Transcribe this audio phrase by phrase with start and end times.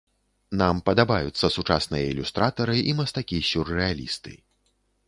[0.61, 4.33] Нам падабаюцца сучасныя ілюстратары і мастакі-сюррэалісты.